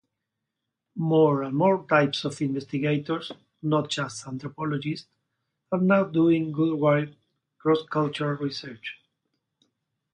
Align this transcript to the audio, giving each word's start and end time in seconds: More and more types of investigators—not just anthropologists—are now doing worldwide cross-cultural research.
More 0.95 1.43
and 1.43 1.55
more 1.55 1.85
types 1.87 2.25
of 2.25 2.41
investigators—not 2.41 3.91
just 3.91 4.25
anthropologists—are 4.27 5.79
now 5.79 6.05
doing 6.05 6.51
worldwide 6.57 7.15
cross-cultural 7.59 8.37
research. 8.39 8.97